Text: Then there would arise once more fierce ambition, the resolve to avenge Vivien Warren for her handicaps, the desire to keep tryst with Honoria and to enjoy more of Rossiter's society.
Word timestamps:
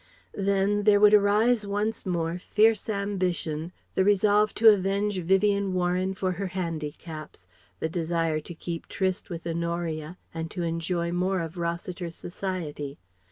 Then 0.33 0.85
there 0.85 0.99
would 0.99 1.13
arise 1.13 1.67
once 1.67 2.07
more 2.07 2.39
fierce 2.39 2.89
ambition, 2.89 3.71
the 3.93 4.03
resolve 4.03 4.51
to 4.55 4.73
avenge 4.73 5.19
Vivien 5.19 5.73
Warren 5.75 6.15
for 6.15 6.31
her 6.31 6.47
handicaps, 6.47 7.45
the 7.79 7.87
desire 7.87 8.39
to 8.39 8.55
keep 8.55 8.87
tryst 8.87 9.29
with 9.29 9.45
Honoria 9.45 10.17
and 10.33 10.49
to 10.49 10.63
enjoy 10.63 11.11
more 11.11 11.39
of 11.41 11.55
Rossiter's 11.55 12.15
society. 12.15 12.97